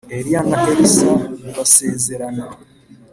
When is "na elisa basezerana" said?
0.49-2.45